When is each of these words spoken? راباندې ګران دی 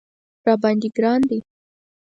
راباندې 0.45 0.87
ګران 0.97 1.21
دی 1.29 1.39